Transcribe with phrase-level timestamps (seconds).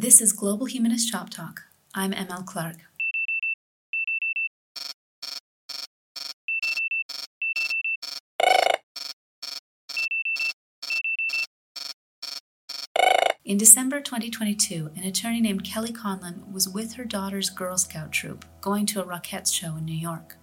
[0.00, 1.62] This is Global Humanist Shop Talk.
[1.92, 2.76] I'm ML Clark.
[13.44, 18.44] In December 2022, an attorney named Kelly Conlon was with her daughter's Girl Scout troop
[18.60, 20.36] going to a Rockettes show in New York.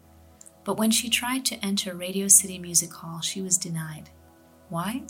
[0.65, 4.09] But when she tried to enter Radio City Music Hall, she was denied.
[4.67, 5.03] Why?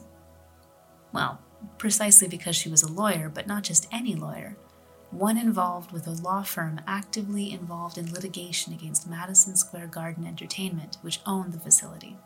[1.13, 1.39] Well,
[1.77, 4.57] precisely because she was a lawyer, but not just any lawyer,
[5.11, 10.97] one involved with a law firm actively involved in litigation against Madison Square Garden Entertainment,
[11.01, 12.17] which owned the facility.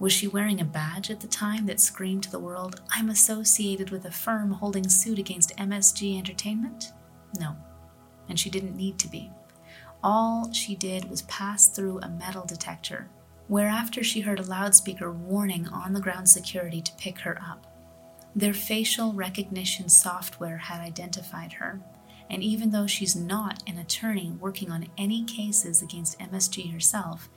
[0.00, 3.90] Was she wearing a badge at the time that screamed to the world, I'm associated
[3.90, 6.92] with a firm holding suit against MSG Entertainment?
[7.38, 7.54] No,
[8.28, 9.30] and she didn't need to be.
[10.02, 13.08] All she did was pass through a metal detector,
[13.48, 17.69] whereafter she heard a loudspeaker warning on the ground security to pick her up.
[18.34, 21.80] Their facial recognition software had identified her,
[22.28, 27.28] and even though she's not an attorney working on any cases against MSG herself,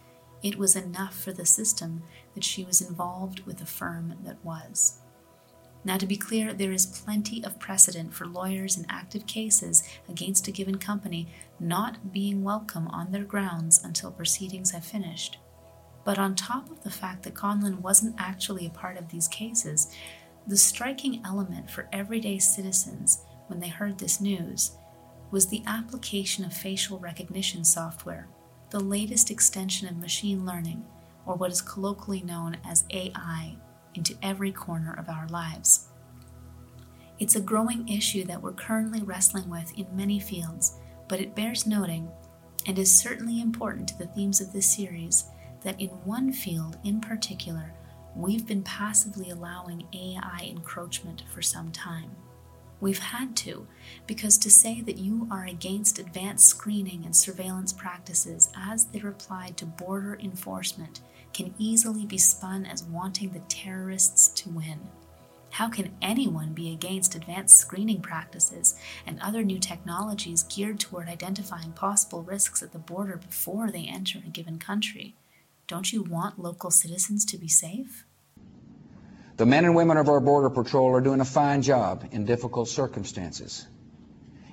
[0.44, 2.04] it was enough for the system
[2.36, 5.00] that she was involved with a firm that was.
[5.86, 10.48] Now, to be clear, there is plenty of precedent for lawyers in active cases against
[10.48, 11.28] a given company
[11.60, 15.40] not being welcome on their grounds until proceedings have finished.
[16.06, 19.94] But on top of the fact that Conlon wasn't actually a part of these cases,
[20.48, 24.78] the striking element for everyday citizens when they heard this news
[25.32, 28.28] was the application of facial recognition software
[28.74, 30.84] the latest extension of machine learning,
[31.28, 33.56] or what is colloquially known as AI,
[33.94, 35.90] into every corner of our lives.
[37.20, 41.68] It's a growing issue that we're currently wrestling with in many fields, but it bears
[41.68, 42.10] noting,
[42.66, 45.26] and is certainly important to the themes of this series,
[45.62, 47.76] that in one field in particular,
[48.16, 52.12] we've been passively allowing AI encroachment for some time.
[52.80, 53.66] We've had to,
[54.08, 59.56] because to say that you are against advanced screening and surveillance practices as they're applied
[59.58, 61.00] to border enforcement
[61.34, 64.80] can easily be spun as wanting the terrorists to win.
[65.50, 68.76] How can anyone be against advanced screening practices
[69.06, 74.20] and other new technologies geared toward identifying possible risks at the border before they enter
[74.20, 75.16] a given country?
[75.68, 78.06] Don't you want local citizens to be safe?
[79.38, 82.68] The men and women of our Border Patrol are doing a fine job in difficult
[82.68, 83.66] circumstances.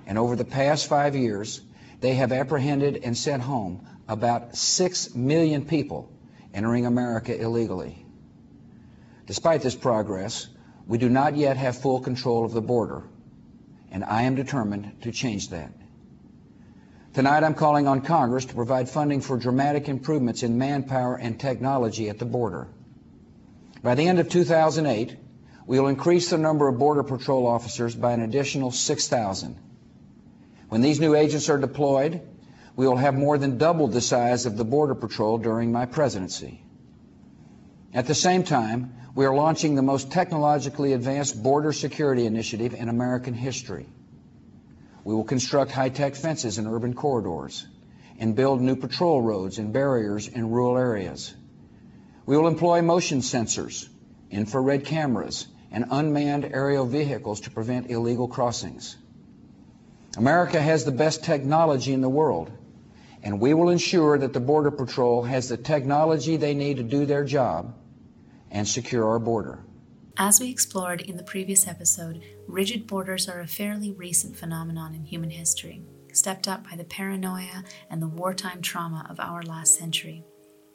[0.07, 1.61] And over the past five years,
[2.01, 6.11] they have apprehended and sent home about 6 million people
[6.55, 8.07] entering America illegally.
[9.27, 10.49] Despite this progress,
[10.87, 13.05] we do not yet have full control of the border,
[13.91, 15.73] and I am determined to change that.
[17.13, 22.09] Tonight, I'm calling on Congress to provide funding for dramatic improvements in manpower and technology
[22.09, 22.69] at the border.
[23.83, 25.17] By the end of 2008,
[25.67, 29.57] we will increase the number of Border Patrol officers by an additional 6,000.
[30.69, 32.21] When these new agents are deployed,
[32.77, 36.63] we will have more than doubled the size of the Border Patrol during my presidency.
[37.93, 42.89] At the same time, we are launching the most technologically advanced border security initiative in
[42.89, 43.87] American history.
[45.05, 47.67] We will construct high-tech fences in urban corridors
[48.19, 51.35] and build new patrol roads and barriers in rural areas.
[52.27, 53.89] We will employ motion sensors,
[54.31, 58.97] infrared cameras, and unmanned aerial vehicles to prevent illegal crossings.
[60.17, 62.51] America has the best technology in the world,
[63.23, 67.07] and we will ensure that the Border Patrol has the technology they need to do
[67.07, 67.75] their job
[68.51, 69.65] and secure our border.
[70.23, 75.03] As we explored in the previous episode, rigid borders are a fairly recent phenomenon in
[75.03, 75.83] human history,
[76.13, 80.23] stepped up by the paranoia and the wartime trauma of our last century.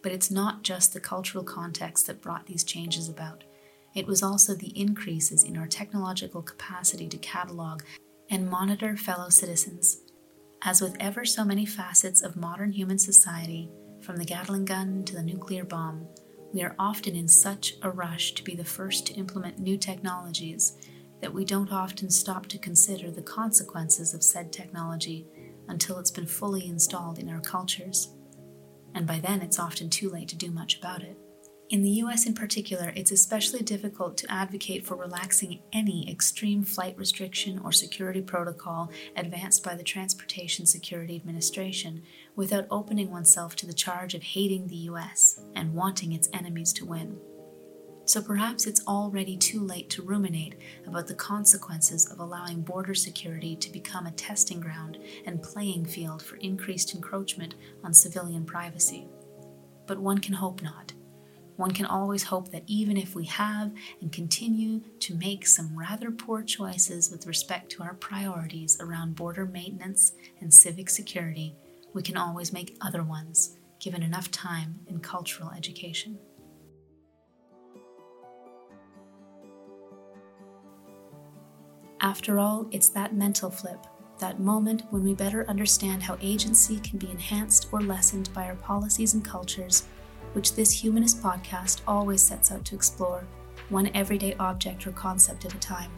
[0.02, 3.44] But it's not just the cultural context that brought these changes about.
[3.94, 7.84] It was also the increases in our technological capacity to catalog
[8.32, 10.02] and monitor fellow citizens.
[10.64, 13.70] As with ever so many facets of modern human society,
[14.02, 16.08] from the Gatling gun to the nuclear bomb,
[16.56, 20.78] we are often in such a rush to be the first to implement new technologies
[21.20, 25.28] that we don't often stop to consider the consequences of said technology
[25.68, 28.14] until it's been fully installed in our cultures
[28.94, 31.18] and by then it's often too late to do much about it.
[31.70, 36.96] In the US in particular, it's especially difficult to advocate for relaxing any extreme flight
[36.96, 42.04] restriction or security protocol advanced by the Transportation Security Administration
[42.36, 46.86] without opening oneself to the charge of hating the US and wanting its enemies to
[46.86, 47.18] win.
[48.06, 53.56] So perhaps it's already too late to ruminate about the consequences of allowing border security
[53.56, 59.08] to become a testing ground and playing field for increased encroachment on civilian privacy.
[59.88, 60.94] But one can hope not.
[61.58, 63.72] One can always hope that even if we have
[64.02, 69.46] and continue to make some rather poor choices with respect to our priorities around border
[69.46, 71.56] maintenance and civic security,
[71.94, 76.20] we can always make other ones, given enough time and cultural education.
[82.02, 83.88] After all, it's that mental flip,
[84.20, 88.56] that moment when we better understand how agency can be enhanced or lessened by our
[88.56, 89.84] policies and cultures
[90.36, 93.24] which this humanist podcast always sets out to explore,
[93.70, 95.90] one everyday object or concept at a time.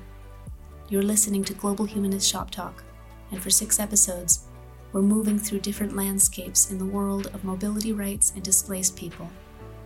[0.90, 2.84] You're listening to Global Humanist Shop Talk,
[3.32, 4.46] and for six episodes,
[4.94, 9.28] we're moving through different landscapes in the world of mobility rights and displaced people,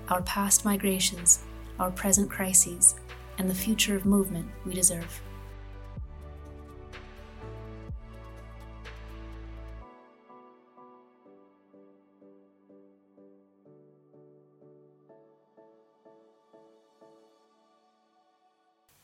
[0.09, 1.39] our past migrations,
[1.80, 2.95] our present crises,
[3.38, 5.21] and the future of movement we deserve.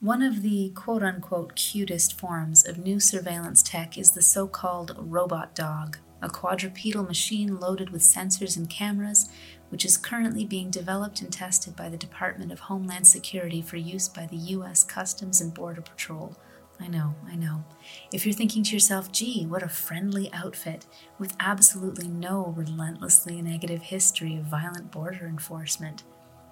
[0.07, 4.95] One of the quote unquote cutest forms of new surveillance tech is the so called
[4.97, 9.27] robot dog, a quadrupedal machine loaded with sensors and cameras,
[9.67, 14.07] which is currently being developed and tested by the Department of Homeland Security for use
[14.07, 14.85] by the U.S.
[14.85, 16.37] Customs and Border Patrol.
[16.79, 17.65] I know, I know.
[18.13, 20.85] If you're thinking to yourself, gee, what a friendly outfit,
[21.19, 26.03] with absolutely no relentlessly negative history of violent border enforcement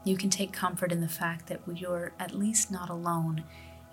[0.05, 3.43] you can take comfort in the fact that you're at least not alone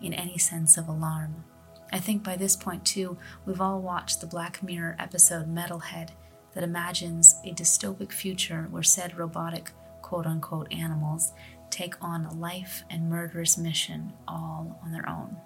[0.01, 1.45] in any sense of alarm.
[1.93, 6.11] I think by this point, too, we've all watched the Black Mirror episode Metalhead
[6.55, 9.73] that imagines a dystopic future where said robotic
[10.03, 11.33] quote unquote animals
[11.71, 15.37] take on a life and murderous mission all on their own.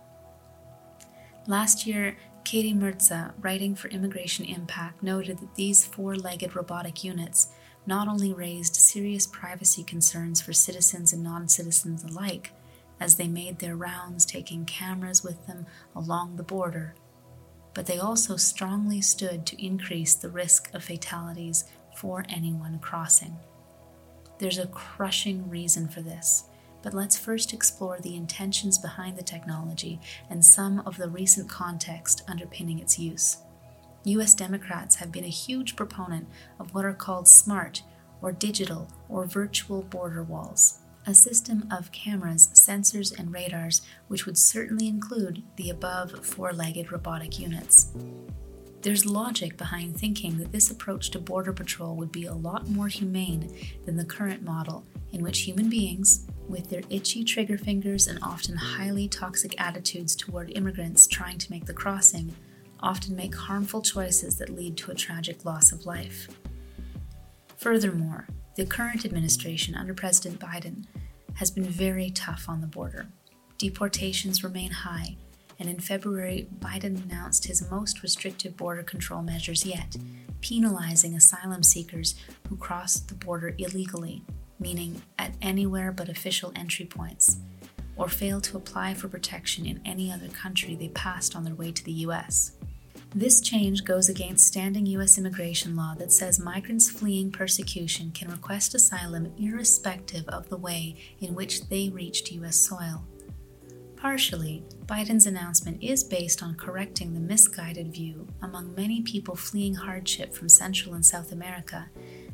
[1.46, 7.48] Last year, Katie Mirza, writing for Immigration Impact, noted that these four legged robotic units
[7.86, 12.52] not only raised serious privacy concerns for citizens and non citizens alike
[12.98, 16.94] as they made their rounds taking cameras with them along the border,
[17.74, 23.36] but they also strongly stood to increase the risk of fatalities for anyone crossing.
[24.38, 26.44] There's a crushing reason for this,
[26.82, 30.00] but let's first explore the intentions behind the technology
[30.30, 33.38] and some of the recent context underpinning its use.
[34.06, 36.28] US Democrats have been a huge proponent
[36.60, 37.82] of what are called smart
[38.22, 44.38] or digital or virtual border walls, a system of cameras, sensors, and radars which would
[44.38, 47.92] certainly include the above four legged robotic units.
[48.82, 52.86] There's logic behind thinking that this approach to Border Patrol would be a lot more
[52.86, 53.52] humane
[53.86, 58.54] than the current model, in which human beings, with their itchy trigger fingers and often
[58.54, 62.32] highly toxic attitudes toward immigrants trying to make the crossing,
[62.80, 66.28] often make harmful choices that lead to a tragic loss of life.
[67.56, 70.84] Furthermore, the current administration under President Biden
[71.34, 73.06] has been very tough on the border.
[73.58, 75.16] Deportations remain high,
[75.58, 79.96] and in February, Biden announced his most restrictive border control measures yet,
[80.40, 82.14] penalizing asylum seekers
[82.48, 84.22] who cross the border illegally,
[84.58, 87.38] meaning at anywhere but official entry points,
[87.96, 91.72] or fail to apply for protection in any other country they passed on their way
[91.72, 92.52] to the U.S.
[93.14, 95.16] This change goes against standing U.S.
[95.16, 101.34] immigration law that says migrants fleeing persecution can request asylum irrespective of the way in
[101.34, 102.56] which they reached U.S.
[102.56, 103.04] soil.
[103.96, 110.34] Partially, Biden's announcement is based on correcting the misguided view among many people fleeing hardship
[110.34, 111.88] from Central and South America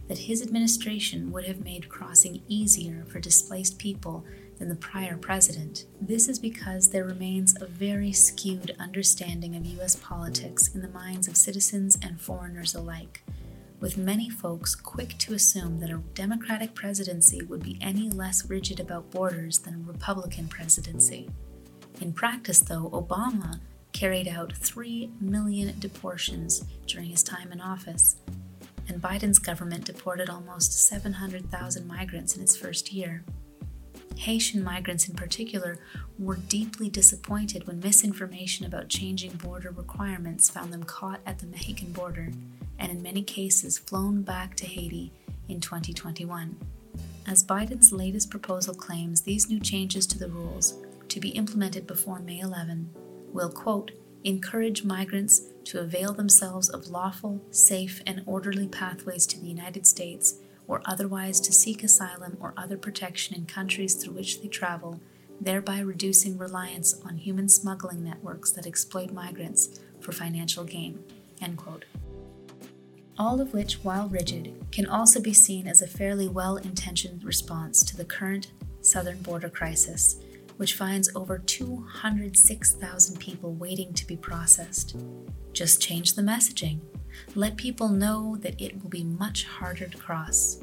[0.08, 4.24] that his administration would have made crossing easier for displaced people
[4.62, 5.86] than the prior president.
[6.00, 9.96] This is because there remains a very skewed understanding of U.S.
[9.96, 13.24] politics in the minds of citizens and foreigners alike,
[13.80, 18.78] with many folks quick to assume that a Democratic presidency would be any less rigid
[18.78, 21.28] about borders than a Republican presidency.
[22.00, 23.58] In practice, though, Obama
[23.92, 28.14] carried out 3 million deportations during his time in office,
[28.88, 33.24] and Biden's government deported almost 700,000 migrants in its first year.
[34.22, 35.78] Haitian migrants in particular
[36.16, 41.90] were deeply disappointed when misinformation about changing border requirements found them caught at the Mexican
[41.90, 42.30] border
[42.78, 45.12] and in many cases flown back to Haiti
[45.48, 46.56] in 2021.
[47.26, 50.76] As Biden's latest proposal claims, these new changes to the rules,
[51.08, 52.90] to be implemented before May 11,
[53.32, 53.90] will, quote,
[54.22, 60.36] encourage migrants to avail themselves of lawful, safe, and orderly pathways to the United States
[60.72, 64.98] or otherwise to seek asylum or other protection in countries through which they travel,
[65.38, 71.04] thereby reducing reliance on human smuggling networks that exploit migrants for financial gain.
[73.18, 77.82] All of which, while rigid, can also be seen as a fairly well intentioned response
[77.84, 80.22] to the current southern border crisis,
[80.56, 84.96] which finds over 206,000 people waiting to be processed.
[85.52, 86.80] Just change the messaging.
[87.34, 90.60] Let people know that it will be much harder to cross.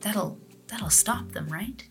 [0.00, 1.88] That'll that'll stop them, right?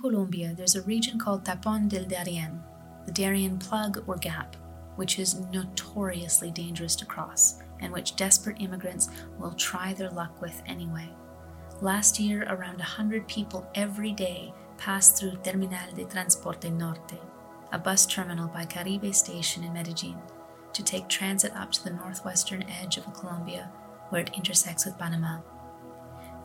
[0.00, 2.58] Colombia, there's a region called Tapón del Darién,
[3.04, 4.56] the Darien Plug or Gap,
[4.96, 10.62] which is notoriously dangerous to cross and which desperate immigrants will try their luck with
[10.66, 11.08] anyway.
[11.82, 17.20] Last year, around 100 people every day passed through Terminal de Transporte Norte,
[17.72, 20.16] a bus terminal by Caribe Station in Medellin,
[20.72, 23.70] to take transit up to the northwestern edge of Colombia,
[24.08, 25.40] where it intersects with Panama.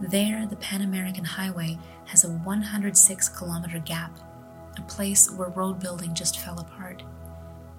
[0.01, 4.19] There, the Pan American Highway has a 106 kilometer gap,
[4.77, 7.01] a place where road building just fell apart,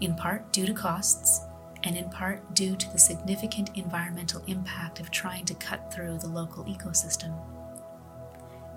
[0.00, 1.42] in part due to costs,
[1.85, 6.26] and in part due to the significant environmental impact of trying to cut through the
[6.26, 7.38] local ecosystem.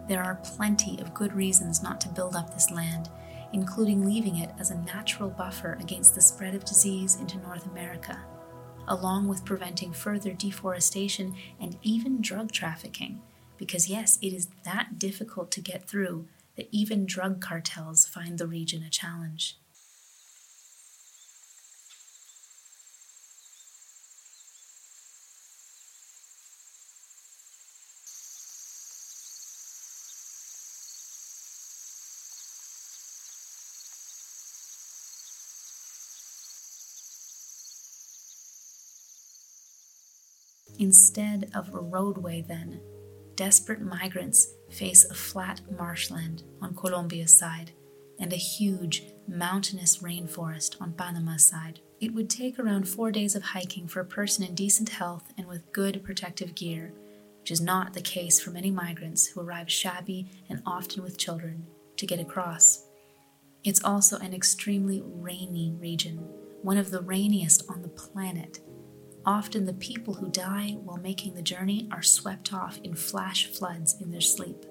[0.10, 3.10] There are plenty of good reasons not to build up this land,
[3.54, 8.20] including leaving it as a natural buffer against the spread of disease into North America,
[8.90, 13.22] along with preventing further deforestation and even drug trafficking
[13.60, 16.26] because, yes, it is that difficult to get through
[16.56, 19.58] that even drug cartels find the region a challenge.
[40.80, 42.80] Instead of a roadway, then,
[43.40, 47.72] desperate migrants face a flat marshland on Colombia's side
[48.20, 51.80] and a huge mountainous rainforest on Panama's side.
[52.02, 55.48] It would take around four days of hiking for a person in decent health and
[55.48, 56.92] with good protective gear,
[57.40, 61.66] which is not the case for many migrants who arrive shabby and often with children
[61.96, 62.84] to get across.
[63.64, 66.18] It's also an extremely rainy region,
[66.62, 68.60] one of the rainiest on the planet,
[69.26, 73.96] Often the people who die while making the journey are swept off in flash floods
[74.02, 74.66] in their sleep.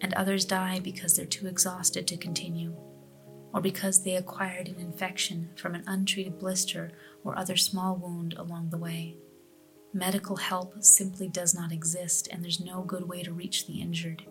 [0.00, 2.74] And others die because they're too exhausted to continue,
[3.52, 6.92] or because they acquired an infection from an untreated blister
[7.24, 9.16] or other small wound along the way.
[9.92, 14.24] Medical help simply does not exist, and there's no good way to reach the injured.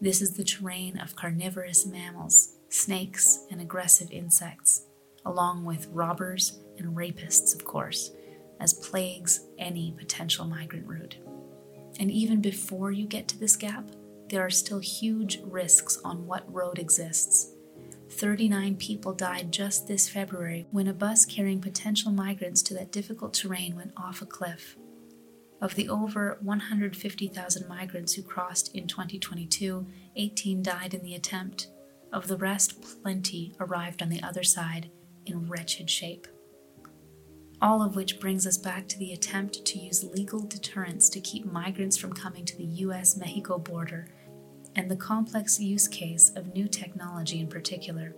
[0.00, 4.86] This is the terrain of carnivorous mammals, snakes, and aggressive insects,
[5.24, 8.12] along with robbers and rapists, of course,
[8.60, 11.16] as plagues any potential migrant route.
[11.98, 13.90] And even before you get to this gap,
[14.30, 17.54] there are still huge risks on what road exists.
[18.10, 23.34] 39 people died just this February when a bus carrying potential migrants to that difficult
[23.34, 24.76] terrain went off a cliff.
[25.60, 31.68] Of the over 150,000 migrants who crossed in 2022, 18 died in the attempt.
[32.12, 34.90] Of the rest, plenty arrived on the other side
[35.26, 36.26] in wretched shape
[37.60, 41.50] all of which brings us back to the attempt to use legal deterrence to keep
[41.50, 44.08] migrants from coming to the US Mexico border,
[44.76, 48.14] and the complex use case of new technology in particular.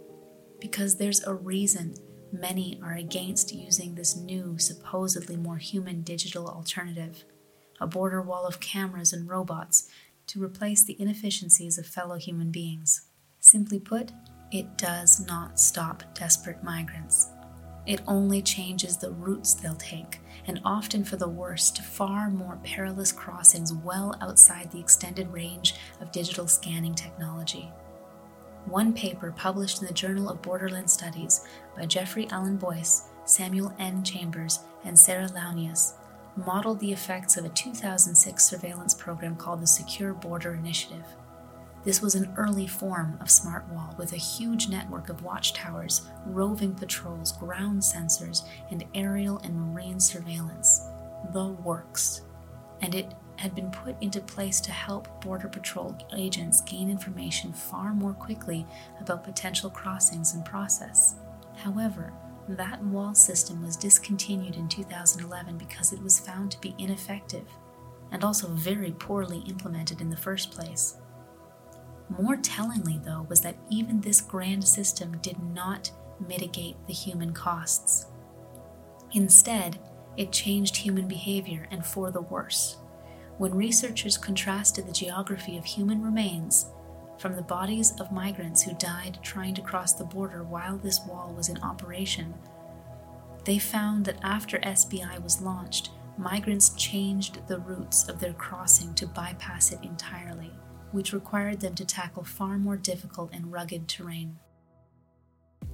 [0.60, 1.94] Because there's a reason
[2.32, 7.24] many are against using this new, supposedly more human digital alternative
[7.80, 9.88] a border wall of cameras and robots
[10.26, 13.06] to replace the inefficiencies of fellow human beings.
[13.40, 14.12] Simply put,
[14.52, 17.30] it does not stop desperate migrants.
[17.86, 22.58] It only changes the routes they'll take, and often for the worse, to far more
[22.62, 27.70] perilous crossings well outside the extended range of digital scanning technology.
[28.66, 31.46] One paper published in the Journal of Borderland Studies
[31.76, 34.04] by Geoffrey Alan Boyce, Samuel N.
[34.04, 35.94] Chambers, and Sarah Launius
[36.36, 41.04] modeled the effects of a 2006 surveillance program called the Secure Border Initiative.
[41.82, 46.74] This was an early form of smart wall with a huge network of watchtowers, roving
[46.74, 50.86] patrols, ground sensors, and aerial and marine surveillance.
[51.32, 52.22] The works.
[52.82, 57.94] And it had been put into place to help Border Patrol agents gain information far
[57.94, 58.66] more quickly
[59.00, 61.14] about potential crossings and process.
[61.56, 62.12] However,
[62.48, 67.46] that wall system was discontinued in 2011 because it was found to be ineffective
[68.12, 70.96] and also very poorly implemented in the first place.
[72.18, 75.90] More tellingly, though, was that even this grand system did not
[76.28, 78.06] mitigate the human costs.
[79.12, 79.78] Instead,
[80.16, 82.76] it changed human behavior and for the worse.
[83.38, 86.66] When researchers contrasted the geography of human remains
[87.16, 91.32] from the bodies of migrants who died trying to cross the border while this wall
[91.34, 92.34] was in operation,
[93.44, 99.06] they found that after SBI was launched, migrants changed the routes of their crossing to
[99.06, 100.52] bypass it entirely,
[100.92, 104.38] which required them to tackle far more difficult and rugged terrain.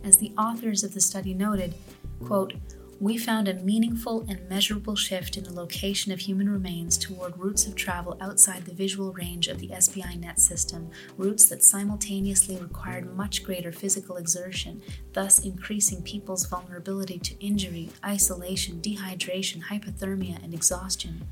[0.04, 1.74] As the authors of the study noted,
[2.24, 2.54] quote,
[2.98, 7.66] we found a meaningful and measurable shift in the location of human remains toward routes
[7.66, 13.44] of travel outside the visual range of the SBInet system, routes that simultaneously required much
[13.44, 14.80] greater physical exertion,
[15.12, 21.28] thus increasing people's vulnerability to injury, isolation, dehydration, hypothermia, and exhaustion.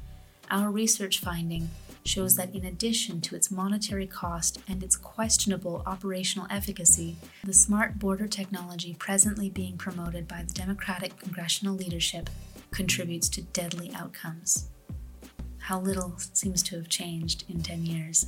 [0.50, 1.70] Our research finding
[2.04, 7.98] shows that in addition to its monetary cost and its questionable operational efficacy, the smart
[7.98, 12.28] border technology presently being promoted by the Democratic congressional leadership
[12.70, 14.68] contributes to deadly outcomes.
[15.58, 18.26] How little seems to have changed in 10 years.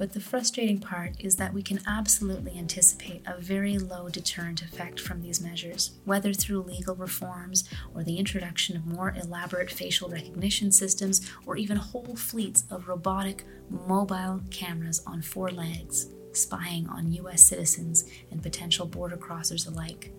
[0.00, 4.98] But the frustrating part is that we can absolutely anticipate a very low deterrent effect
[4.98, 10.72] from these measures, whether through legal reforms or the introduction of more elaborate facial recognition
[10.72, 17.42] systems or even whole fleets of robotic, mobile cameras on four legs, spying on U.S.
[17.42, 20.14] citizens and potential border crossers alike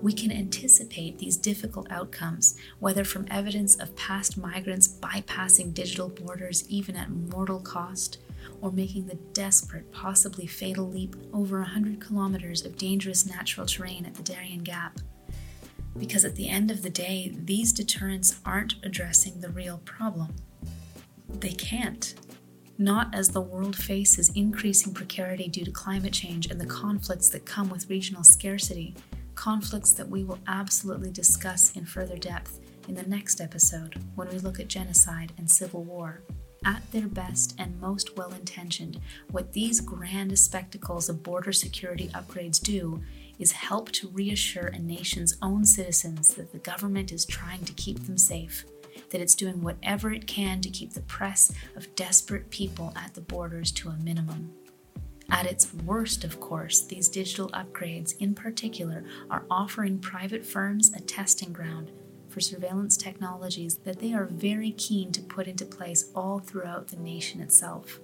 [0.00, 6.68] we can anticipate these difficult outcomes, whether from evidence of past migrants bypassing digital borders
[6.68, 8.18] even at mortal cost,
[8.60, 14.14] or making the desperate, possibly fatal leap over 100 kilometers of dangerous natural terrain at
[14.14, 14.98] the Darien Gap.
[15.96, 20.34] Because at the end of the day, these deterrents aren't addressing the real problem.
[21.28, 22.14] They can't.
[22.76, 27.46] Not as the world faces increasing precarity due to climate change and the conflicts that
[27.46, 28.96] come with regional scarcity,
[29.36, 34.38] conflicts that we will absolutely discuss in further depth in the next episode when we
[34.38, 36.22] look at genocide and civil war
[36.64, 39.00] at their best and most well intentioned,
[39.30, 43.02] what these grand spectacles of border security upgrades do
[43.38, 48.04] is help to reassure a nation's own citizens that the government is trying to keep
[48.06, 48.64] them safe,
[49.10, 53.20] that it's doing whatever it can to keep the press of desperate people at the
[53.20, 54.52] borders to a minimum.
[55.30, 61.00] At its worst, of course, these digital upgrades in particular are offering private firms a
[61.00, 61.90] testing ground
[62.34, 66.96] for surveillance technologies that they are very keen to put into place all throughout the
[66.96, 68.00] nation itself.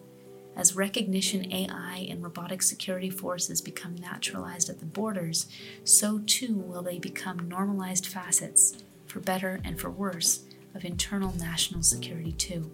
[0.54, 5.48] As recognition AI and robotic security forces become naturalized at the borders,
[5.82, 10.44] so too will they become normalized facets, for better and for worse,
[10.76, 12.70] of internal national security too.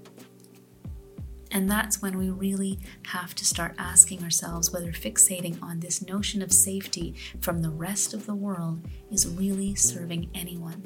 [1.53, 6.43] And that's when we really have to start asking ourselves whether fixating on this notion
[6.43, 10.83] of safety from the rest of the world is really serving anyone.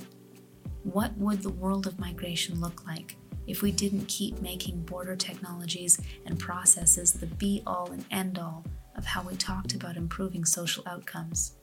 [0.85, 3.17] What would the world of migration look like
[3.47, 8.65] if we didn't keep making border technologies and processes the be all and end all
[8.97, 11.57] of how we talked about improving social outcomes,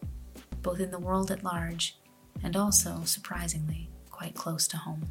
[0.61, 1.97] both in the world at large
[2.43, 5.01] and also, surprisingly, quite close to home?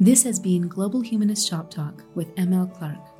[0.00, 3.17] This has been Global Humanist Shop Talk with ML Clark.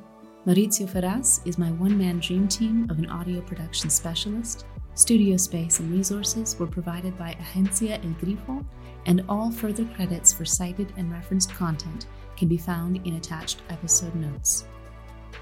[0.49, 4.65] Maurizio Ferraz is my one man dream team of an audio production specialist.
[4.95, 8.65] Studio space and resources were provided by Agencia El Grifo,
[9.05, 14.15] and all further credits for cited and referenced content can be found in attached episode
[14.15, 14.65] notes.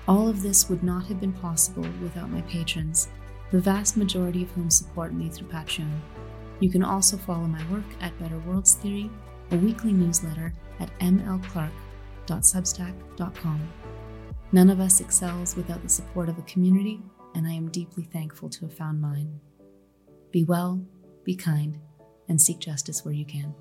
[0.09, 3.07] All of this would not have been possible without my patrons,
[3.51, 6.01] the vast majority of whom support me through Patreon.
[6.59, 9.09] You can also follow my work at Better Worlds Theory,
[9.51, 13.69] a weekly newsletter at mlclark.substack.com.
[14.51, 17.01] None of us excels without the support of a community,
[17.35, 19.39] and I am deeply thankful to have found mine.
[20.31, 20.81] Be well,
[21.25, 21.77] be kind,
[22.29, 23.53] and seek justice where you can.